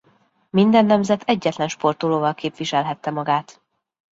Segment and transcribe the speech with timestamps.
[0.49, 3.61] Minden nemzet egyetlen sportolóval képviselhette magát.